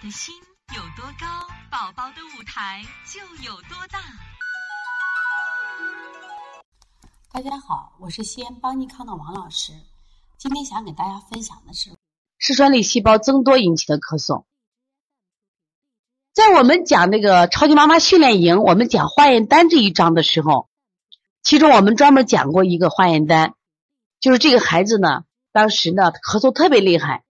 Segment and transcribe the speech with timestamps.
[0.00, 0.34] 的心
[0.74, 1.26] 有多高，
[1.70, 3.98] 宝宝的舞台就有多大。
[7.30, 9.74] 大家好，我是西安邦尼康的王老师。
[10.38, 11.90] 今天想给大家分享的是
[12.38, 14.44] 嗜酸粒细胞增多引起的咳嗽。
[16.32, 20.70] 在我们讲那个超级妈妈训练营，我们讲化验单这一章的时候，
[21.42, 23.52] 其中我们专门讲过一个化验单，
[24.18, 27.22] 就是这个孩子呢，当时呢咳嗽特别厉害。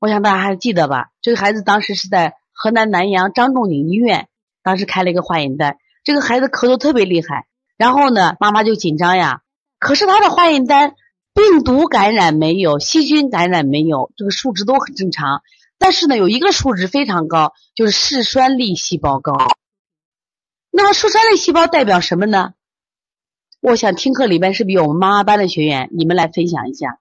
[0.00, 1.10] 我想大家还记得吧？
[1.20, 4.28] 这个孩子当时是在河南南阳张仲景医院，
[4.62, 5.76] 当时开了一个化验单。
[6.02, 7.46] 这个孩子咳嗽特别厉害，
[7.76, 9.42] 然后呢，妈妈就紧张呀。
[9.78, 10.94] 可是他的化验单
[11.34, 15.42] 病毒感染没有，细菌感染没有，这个数值都很正常。
[15.78, 19.36] 但是呢，有一个数值非常高，就是嗜酸粒细胞高。
[20.70, 22.54] 那么嗜酸粒细胞代表什么呢？
[23.60, 25.90] 我想听课里边是不是有我们妈妈班的学员？
[25.92, 26.98] 你们来分享一下。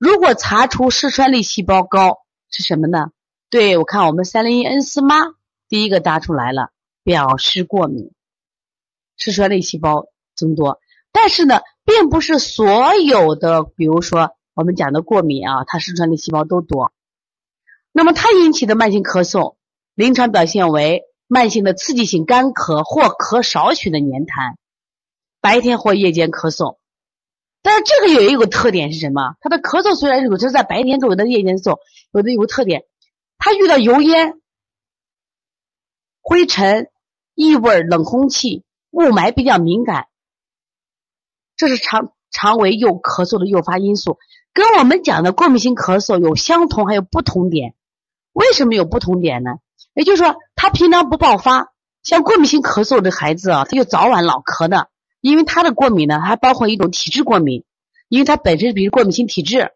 [0.00, 3.10] 如果查出嗜酸粒细胞高是什么呢？
[3.50, 5.34] 对我看我们三零一恩思妈
[5.68, 6.70] 第一个答出来了，
[7.02, 8.10] 表示过敏，
[9.18, 10.80] 嗜酸粒细胞增多。
[11.12, 16.94] 但是呢，并不是所有的，比如说我们讲的过敏啊，它嗜酸粒细胞都多。
[17.92, 19.56] 那么它引起的慢性咳嗽，
[19.94, 24.54] 临床表现为慢性的刺激性干咳或咳少许的粘痰，
[25.42, 26.78] 白天或夜间咳嗽。
[27.62, 29.36] 但是这个也有一个特点是什么？
[29.40, 31.80] 他的咳嗽虽然是有时在白天做，有的夜间做，
[32.12, 32.84] 有的有个特点，
[33.38, 34.40] 他遇到油烟、
[36.22, 36.90] 灰尘、
[37.34, 40.06] 异味、冷空气、雾霾比较敏感，
[41.56, 44.18] 这是肠肠胃又咳嗽的诱发因素，
[44.54, 47.74] 跟我们讲的过敏性咳嗽有相同还有不同点。
[48.32, 49.50] 为什么有不同点呢？
[49.92, 51.72] 也就是说，他平常不爆发，
[52.02, 54.88] 像过敏性咳嗽的孩子啊，他就早晚老咳的。
[55.20, 57.64] 因为他的过敏呢，还包括一种体质过敏，
[58.08, 59.72] 因为他本身比如过敏性体质，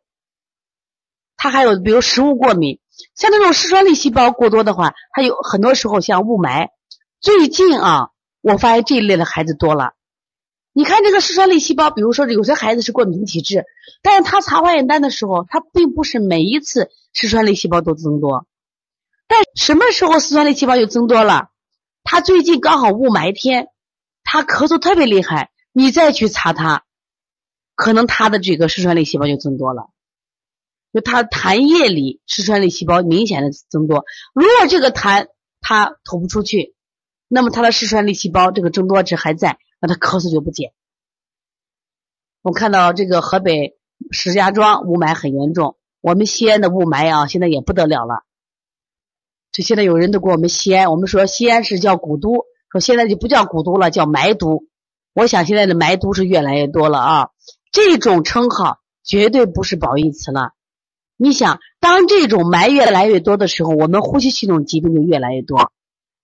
[1.37, 2.81] 他还有比如食物过敏，
[3.14, 6.69] 像那种嗜酸粒细胞过多的话，他有很多时候像雾霾。
[7.21, 8.09] 最近啊，
[8.41, 9.93] 我发现这一类的孩子多了。
[10.72, 13.65] 你看这个嗜酸粒细胞，比如说有些孩子是过敏性体质，
[14.03, 18.47] 但是他查化验单的时候，他并不是每一次嗜酸粒细胞都增多。
[19.28, 21.50] 但什么时候嗜酸粒细胞又增多了？
[22.03, 23.69] 他最近刚好雾霾天。
[24.34, 26.84] 他咳嗽特别厉害，你再去查他，
[27.77, 29.91] 可能他的这个嗜酸粒细胞就增多了，
[30.93, 34.05] 就他痰液里嗜酸粒细胞明显的增多。
[34.34, 35.28] 如果这个痰
[35.61, 36.75] 他吐不出去，
[37.28, 40.73] 那么他的嗜酸粒细胞这个增多值还在，那他咳嗽就不减。
[42.43, 43.78] 我看到这个河北
[44.11, 48.25] 石家庄雾霾很严重，我们西安的雾霾啊，现在也不得了了。
[49.53, 52.47] 这现在有人都给我们西安，我们说西安是叫古都。
[52.75, 54.65] 说现在就不叫古都了，叫霾都。
[55.12, 57.31] 我想现在的霾都是越来越多了啊，
[57.71, 60.55] 这种称号绝对不是褒义词了。
[61.17, 65.71] 你想，当这种霾越来越多的时候，我们呼吸系统疾病就越来越多，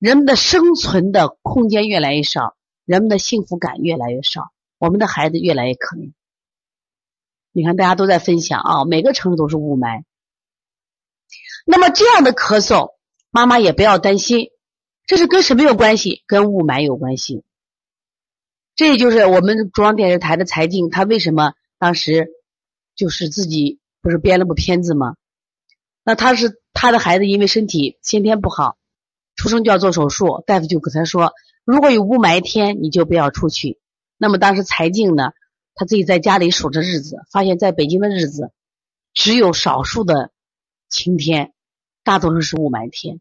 [0.01, 6.11] 人们的生存的空间越来越少，人们的幸福感越来越少，我们的孩子越来越可怜。
[7.53, 10.03] 你看，大家都在分享啊，每个城市都是雾霾。
[11.65, 12.95] 那么这样的咳嗽，
[13.31, 14.49] 妈妈也不要担心。
[15.11, 16.23] 这是跟什么有关系？
[16.29, 17.43] 跟雾霾有关系。
[18.77, 22.29] 这也就是我们中央电视台的财经，他为什么当时
[22.95, 25.17] 就是自己不是编了部片子吗？
[26.05, 28.79] 那他是他的孩子，因为身体先天不好，
[29.35, 31.33] 出生就要做手术，大夫就跟他说，
[31.65, 33.81] 如果有雾霾天，你就不要出去。
[34.17, 35.33] 那么当时财经呢，
[35.75, 38.53] 他自己在家里数着日子，发现在北京的日子
[39.13, 40.31] 只有少数的
[40.89, 41.53] 晴天，
[42.05, 43.21] 大多数是雾霾天。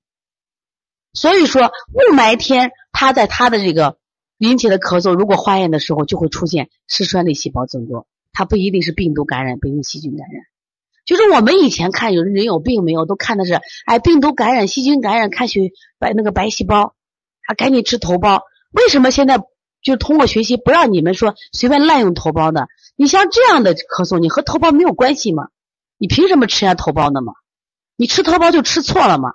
[1.14, 3.98] 所以说，雾霾天，他在他的这个
[4.38, 10.44] 引起的咳嗽，如果化验的时候就会出现嗜酸粒细胞增多，它不一定是病毒感染，不一定细菌感染。
[11.06, 16.94] 就是我们以前看有人有病没有，都看的是哎病毒感染、细菌感染，看血白那个白细胞，
[17.48, 18.42] 啊赶紧吃头孢。
[18.72, 19.42] 为什么现在
[19.82, 22.68] 就通过学习不让你们说随便滥用头孢的？
[22.96, 25.48] 你像这样的咳嗽，你和头孢没有关系吗？
[25.98, 27.34] 你凭什么吃人家头孢呢嘛？
[27.96, 29.32] 你吃头孢就吃错了嘛？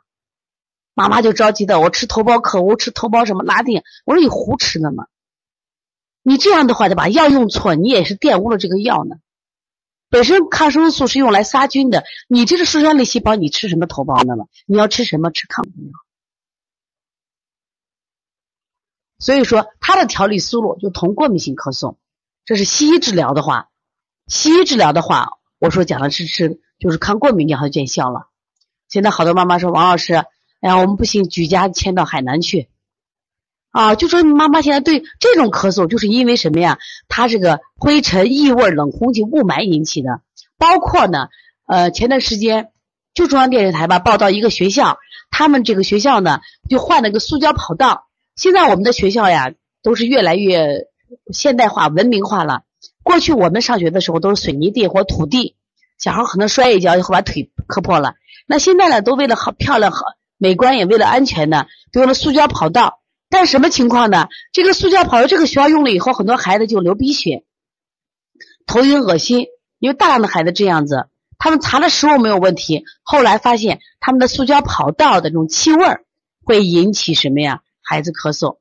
[0.94, 3.82] 妈妈就着急的，我吃头孢可我吃头孢什么拉定？
[4.04, 5.08] 我说你胡吃呢嘛！
[6.22, 9.16] 你这样的话，就把药用错，你也是玷污了这个药呢。
[10.08, 14.46] 本身抗生素是用来杀菌的，你这个嗜酸粒细胞，你吃什么头孢呢嘛？
[14.66, 15.32] 你要吃什么？
[15.32, 15.92] 吃抗病药。
[19.18, 21.96] 所以说，它的调理思路就同过敏性咳嗽，
[22.44, 23.68] 这是西医治疗的话，
[24.28, 28.28] 西医治疗的话，我说讲的是吃就是抗过敏药就见效了。
[28.88, 30.24] 现在好多妈妈说，王老师。
[30.64, 32.70] 哎呀，我们不行，举家迁到海南去，
[33.70, 36.78] 啊，就说妈妈现在对这种咳嗽，就是因为什么呀？
[37.06, 40.22] 它这个灰尘、异味、冷空气、雾霾引起的。
[40.56, 41.28] 包括呢，
[41.66, 42.70] 呃，前段时间
[43.12, 44.96] 就中央电视台吧报道一个学校，
[45.30, 46.40] 他们这个学校呢
[46.70, 48.06] 就换了个塑胶跑道。
[48.34, 49.52] 现在我们的学校呀
[49.82, 50.86] 都是越来越
[51.30, 52.62] 现代化、文明化了。
[53.02, 55.56] 过去我们上学的时候都是水泥地或土地，
[55.98, 58.14] 小孩可能摔一跤就会把腿磕破了。
[58.46, 60.06] 那现在呢，都为了好漂亮、好
[60.38, 63.00] 美观，也为了安全呢，都用了塑胶跑道。
[63.30, 64.28] 但什么情况呢？
[64.52, 67.44] 这个塑胶跑道，这个学校用了以后，很多孩子就流鼻血、
[68.66, 69.46] 头晕、恶心，
[69.78, 71.08] 因为大量的孩子这样子。
[71.36, 75.84] 他们查了食物没有问题，后来发现他们的塑胶跑道的这种气味
[76.44, 77.62] 会引起什么呀？
[77.82, 78.58] 孩子咳嗽。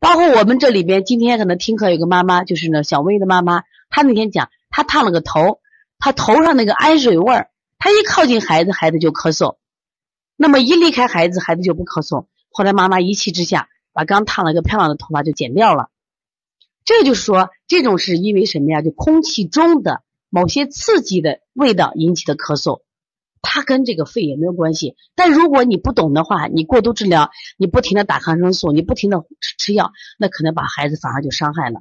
[0.00, 5.60] 包括我们这里边，今天可能听课有个妈妈，就是呢小薇的妈妈，她那天讲，她烫了个头，
[5.98, 7.48] 她头上那个氨水味儿，
[7.78, 9.56] 她一靠近孩子，孩子就咳嗽。
[10.36, 12.26] 那么一离开孩子，孩子就不咳嗽。
[12.50, 15.88] 后来妈妈一气之下，把刚烫了一个漂亮的头发就剪掉了。
[16.84, 18.82] 这就是说，这种是因为什么呀？
[18.82, 22.82] 就空气中的某些刺激的味道引起的咳嗽，
[23.42, 24.94] 它跟这个肺也没有关系。
[25.14, 31.80] 但如果你不懂的话，你过度治疗，你不停的打抗生素，你不停的吃吃药，那可能把孩子反而就伤害了。